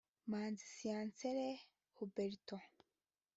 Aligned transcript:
Manzi 0.29 0.65
Sincere 0.79 1.47
Huberto 1.95 2.55